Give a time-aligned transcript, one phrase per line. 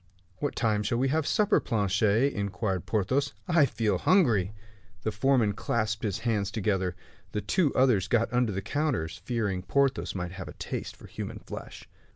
[0.39, 4.51] "What time shall we have supper, Planchet?" inquired Porthos, "I feel hungry."
[5.03, 6.95] The foreman clasped his hands together.
[7.33, 11.37] The two others got under the counters, fearing Porthos might have a taste for human
[11.37, 11.87] flesh.